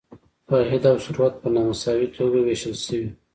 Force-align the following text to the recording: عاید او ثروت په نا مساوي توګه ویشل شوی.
عاید 0.51 0.83
او 0.91 0.97
ثروت 1.05 1.33
په 1.41 1.47
نا 1.53 1.61
مساوي 1.69 2.07
توګه 2.17 2.37
ویشل 2.41 2.75
شوی. 2.85 3.07